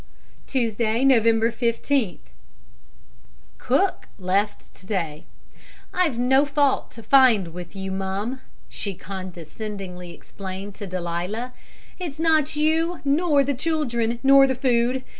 "Tuesday, 0.47 1.05
November 1.05 1.51
15th. 1.51 2.17
Cook 3.59 4.07
left 4.17 4.73
to 4.73 4.87
day. 4.87 5.25
'I've 5.93 6.17
no 6.17 6.43
fault 6.43 6.89
to 6.93 7.03
find 7.03 7.49
with 7.49 7.75
you, 7.75 7.91
mum,' 7.91 8.41
she 8.67 8.95
condescendingly 8.95 10.11
explained 10.11 10.73
to 10.73 10.87
Delia. 10.87 11.53
'It's 11.99 12.19
not 12.19 12.55
you, 12.55 12.99
nor 13.05 13.43
the 13.43 13.53
children, 13.53 14.17
nor 14.23 14.47
the 14.47 14.55
food. 14.55 15.03